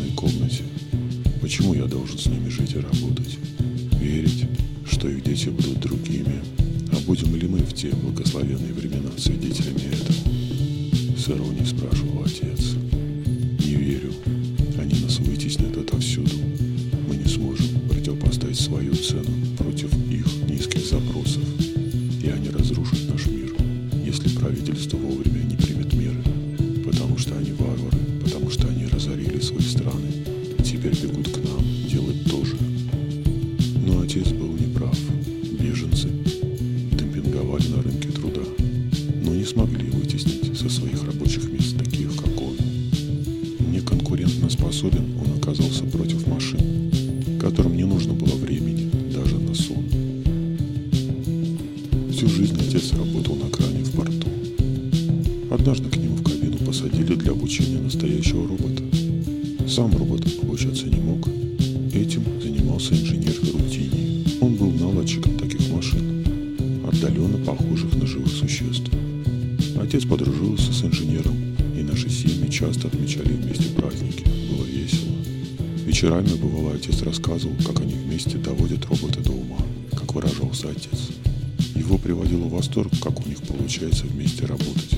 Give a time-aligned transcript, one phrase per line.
[0.00, 0.64] одной комнате.
[1.40, 3.38] Почему я должен с ними жить и работать?
[4.00, 4.46] Верить,
[4.86, 6.40] что их дети будут другими.
[6.92, 11.18] А будем ли мы в те благословенные времена свидетелями этого?
[11.18, 12.74] С иронией спрашивал отец.
[13.64, 14.12] Не верю.
[14.78, 16.36] Они нас вытеснят отовсюду.
[17.08, 19.30] Мы не сможем противопоставить свою цену
[52.20, 54.28] Всю жизнь отец работал на кране в порту.
[55.50, 58.82] Однажды к нему в кабину посадили для обучения настоящего робота.
[59.66, 61.26] Сам робот обучаться не мог.
[61.94, 64.26] Этим занимался инженер Рутини.
[64.42, 66.22] Он был наладчиком таких машин,
[66.86, 68.90] отдаленно похожих на живых существ.
[69.80, 71.36] Отец подружился с инженером,
[71.74, 74.26] и наши семьи часто отмечали вместе праздники.
[74.50, 75.16] Было весело.
[75.86, 79.64] Вечерами, бывало, отец рассказывал, как они вместе доводят робота до ума,
[79.96, 81.08] как выражался отец.
[81.74, 84.96] Его приводило в восторг, как у них получается вместе работать.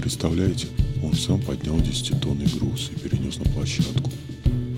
[0.00, 0.66] Представляете,
[1.02, 4.10] он сам поднял десятитонный груз и перенес на площадку.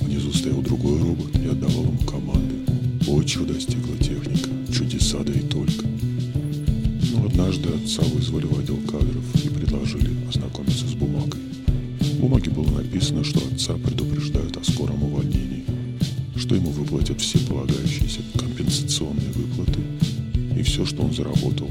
[0.00, 2.54] Внизу стоял другой робот и отдавал ему команды.
[3.06, 5.86] О, чудо достигла техника, чудеса да и только.
[7.12, 11.40] Но однажды отца вызвали в отдел кадров и предложили ознакомиться с бумагой.
[12.00, 15.64] В бумаге было написано, что отца предупреждают о скором увольнении,
[16.36, 19.80] что ему выплатят все полагающиеся компенсационные выплаты
[20.62, 21.68] и все, что он заработал.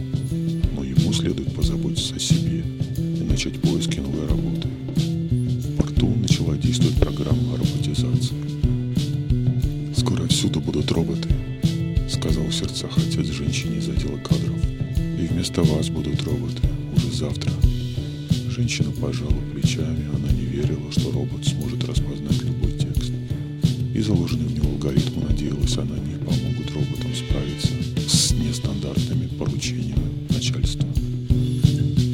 [0.75, 2.61] Но ему следует позаботиться о себе
[2.97, 4.67] и начать поиски новой работы.
[4.67, 8.35] В порту начала действовать программа роботизации.
[9.95, 11.29] «Скоро всюду будут роботы»,—
[12.09, 14.59] сказал в сердцах отец женщине из отдела кадров.
[15.17, 16.61] «И вместо вас будут роботы
[16.93, 17.51] уже завтра».
[18.49, 23.13] Женщина пожала плечами, она не верила, что робот сможет распознать любой текст.
[23.95, 27.71] И заложенный в него алгоритм надеялась, она не помогут роботам справиться
[28.09, 28.20] с
[29.41, 30.87] нестандартными поручениями начальства.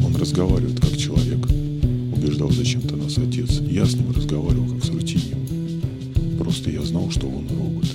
[0.06, 1.46] Он разговаривает как человек,
[2.16, 3.60] убеждал зачем-то нас отец.
[3.62, 5.38] Я с ним разговаривал как с рутинью.
[6.38, 7.86] Просто я знал, что он робот.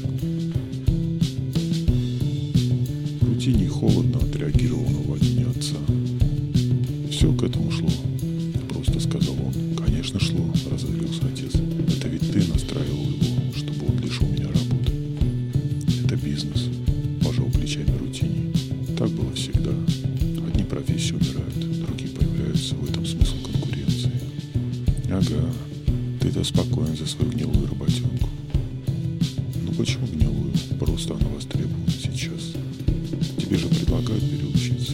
[3.23, 5.77] Рутиний холодно отреагировал на увольнение отца.
[7.11, 7.91] Все к этому шло.
[8.69, 9.77] Просто сказал он.
[9.77, 10.45] Конечно, шло,
[26.23, 28.29] ты-то спокоен за свою гнилую работенку.
[29.67, 30.53] Ну почему гнилую?
[30.79, 32.53] Просто она востребована сейчас.
[33.39, 34.93] Тебе же предлагают переучиться.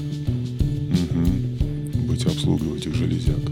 [0.89, 2.07] Угу.
[2.07, 3.43] Быть обслугой этих железяк.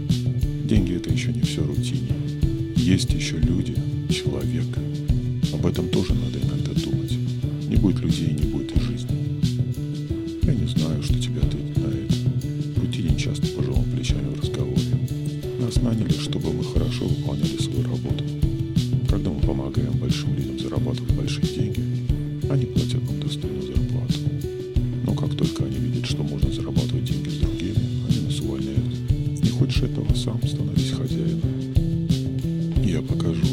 [0.65, 2.09] Деньги это еще не все рутине.
[2.77, 3.75] Есть еще люди,
[4.09, 4.65] человек.
[5.53, 7.11] Об этом тоже надо иногда думать.
[7.69, 9.39] Не будет людей, не будет и жизни.
[10.41, 10.86] Я не знаю,
[16.97, 18.23] хорошо выполняли свою работу.
[19.09, 21.83] Когда мы помогаем большим людям зарабатывать большие деньги,
[22.49, 24.19] они платят нам достойную зарплату.
[25.05, 27.77] Но как только они видят, что можно зарабатывать деньги с другими,
[28.09, 29.43] они нас увольняют.
[29.43, 31.41] Не хочешь этого, сам становись хозяином.
[32.83, 33.45] Я покажу,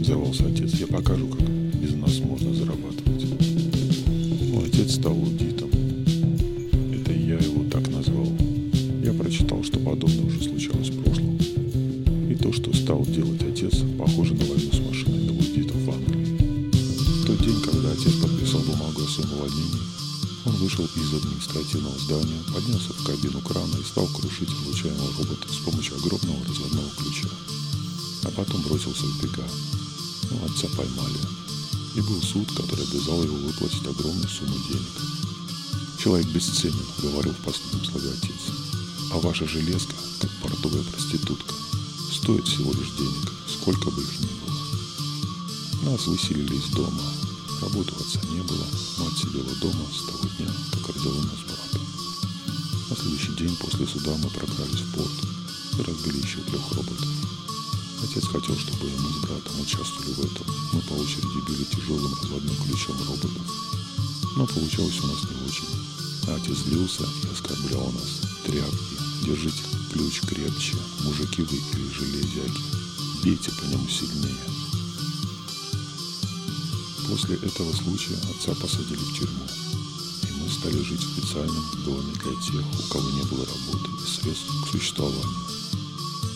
[0.00, 1.42] взорвался отец, я покажу, как
[1.80, 3.24] без нас можно зарабатывать.
[4.52, 5.14] Мой отец стал
[12.84, 16.68] стал делать отец, похоже на войну с машиной аудитов в Англии.
[16.68, 19.80] В тот день, когда отец подписал бумагу о своем увольнении,
[20.44, 25.64] он вышел из административного здания, поднялся в кабину крана и стал крушить излучаемого робота с
[25.64, 27.28] помощью огромного разводного ключа.
[28.24, 29.48] А потом бросился в бега.
[30.30, 31.20] Но отца поймали.
[31.96, 34.92] И был суд, который обязал его выплатить огромную сумму денег.
[36.02, 38.52] Человек бесценен, говорил в последнем слове отец.
[39.10, 41.63] А ваша железка, как портовая проститутка,
[42.24, 45.92] стоит всего лишь денег, сколько бы их ни было.
[45.92, 47.02] Нас выселили из дома.
[47.60, 48.64] Работы отца не было.
[48.96, 51.84] Мать сидела дома с того дня, как родила нас брата.
[52.88, 55.12] На следующий день после суда мы прокрались в порт
[55.76, 57.08] и разбили еще трех роботов.
[58.02, 60.46] Отец хотел, чтобы мы с братом участвовали в этом.
[60.72, 63.42] Мы по очереди били тяжелым разводным ключом роботов.
[64.34, 65.68] Но получалось у нас не очень.
[66.32, 68.24] Отец злился и оскорблял нас.
[68.46, 70.74] Тряпки, держите ключ крепче,
[71.04, 72.62] мужики вы или железяки.
[73.22, 74.44] бейте по нему сильнее.
[77.08, 79.46] После этого случая отца посадили в тюрьму,
[80.24, 84.10] и мы стали жить в специальном доме для тех, у кого не было работы и
[84.10, 85.30] средств к существованию.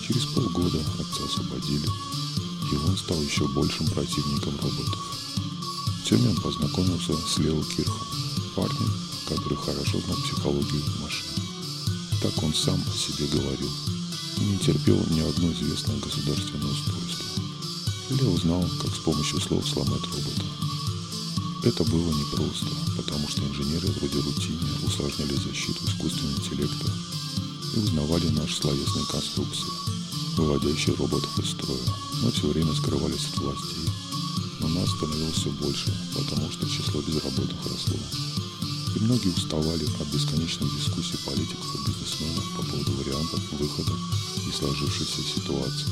[0.07, 1.89] Через полгода отца освободили,
[2.73, 5.03] и он стал еще большим противником роботов.
[6.05, 8.07] В тюрьме познакомился с Лео Кирхом,
[8.55, 8.93] парнем,
[9.27, 11.28] который хорошо знал психологию машин.
[12.21, 13.71] Так он сам о себе говорил.
[14.39, 17.25] Не терпел ни одно известное государственное устройство.
[18.11, 20.45] Лео знал, как с помощью слов сломать робота.
[21.63, 22.67] Это было непросто,
[22.97, 26.93] потому что инженеры вроде рутине усложняли защиту искусственного интеллекта
[27.77, 29.69] и узнавали наши словесные конструкции,
[30.37, 33.89] выводящие роботов из строя, но все время скрывались от властей.
[34.61, 38.28] Но нас становилось все больше, потому что число безработных росло.
[38.99, 43.93] И многие уставали от бесконечных дискуссий политиков и бизнесменов по поводу вариантов выхода
[44.49, 45.87] из сложившейся ситуации.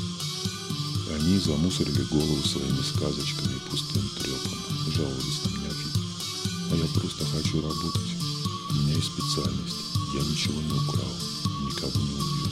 [1.09, 4.59] И они замусорили голову своими сказочками и пустым трепом,
[4.93, 6.03] жаловались на меня обидно.
[6.73, 8.11] А я просто хочу работать.
[8.71, 9.77] У меня есть специальность.
[10.13, 11.15] Я ничего не украл,
[11.63, 12.51] никого не убил.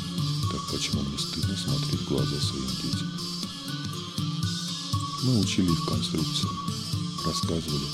[0.53, 3.11] Так почему мне стыдно смотреть в глаза своим детям?
[5.25, 6.49] Мы учили их конструкции,
[7.27, 7.87] рассказывали,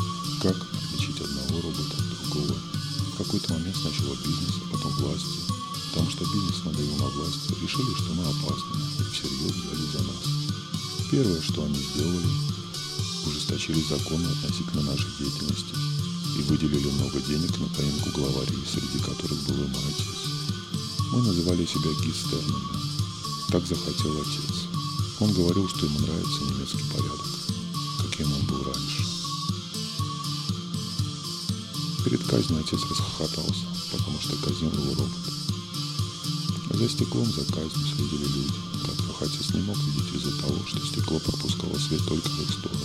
[0.42, 2.54] как отличить одного робота другого.
[3.14, 5.38] В какой-то момент сначала а потом власти.
[5.90, 10.22] Потому что бизнес надоел на власти, решили, что мы опасны и всерьез взяли за нас.
[11.10, 12.30] Первое, что они сделали,
[13.26, 15.74] ужесточили законы относительно нашей деятельности
[16.38, 20.30] и выделили много денег на поимку главарей, среди которых был и мой отец.
[21.12, 22.78] Мы называли себя гистернами.
[23.50, 24.70] Так захотел отец.
[25.18, 27.19] Он говорил, что ему нравится немецкий порядок,
[32.10, 35.14] Перед казнью отец расхохотался, потому что казнил его робот.
[36.74, 38.52] За стеклом за казнью следили люди,
[38.84, 42.84] которых отец не мог видеть из-за того, что стекло пропускало свет только в их сторону.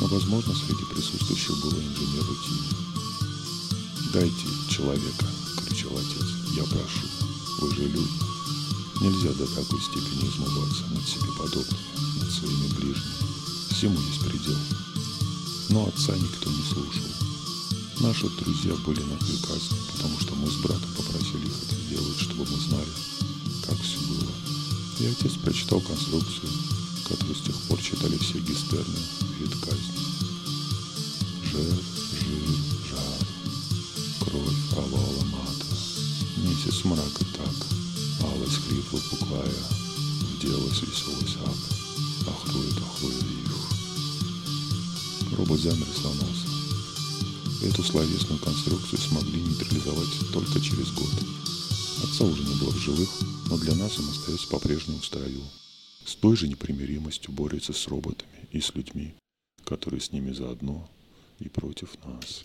[0.00, 2.68] Но, возможно, среди присутствующих был инженер рутине.
[4.14, 5.26] «Дайте человека!»—
[5.66, 6.26] кричал отец.
[6.56, 7.04] «Я прошу,
[7.60, 8.18] вы же люди.
[9.02, 13.74] Нельзя до такой степени измываться над себе подобными, над своими ближними.
[13.76, 14.56] Всему есть предел».
[15.68, 17.31] Но отца никто не слушал.
[18.00, 22.46] Наши друзья были на приказе, потому что мы с братом попросили их это сделать, чтобы
[22.50, 22.92] мы знали,
[23.66, 24.32] как все было.
[25.00, 26.50] И отец прочитал конструкцию,
[27.08, 28.98] которую с тех пор читали все гистерны
[29.38, 30.00] перед казнью.
[31.44, 31.82] Жир,
[32.20, 32.56] жир,
[32.90, 33.26] жар,
[34.20, 35.66] кровь алала мата,
[36.38, 37.56] месяц мрак и так,
[38.22, 39.64] алость хрипло пуклая,
[40.34, 41.58] вделась веселый сад,
[42.26, 43.52] охрует, охрует их.
[45.36, 46.51] Робот замер и сломался.
[47.64, 51.12] Эту словесную конструкцию смогли нейтрализовать только через год.
[52.02, 53.08] Отца уже не было в живых,
[53.48, 55.42] но для нас он остается по-прежнему в строю.
[56.04, 59.14] С той же непримиримостью борется с роботами и с людьми,
[59.64, 60.90] которые с ними заодно
[61.38, 62.44] и против нас.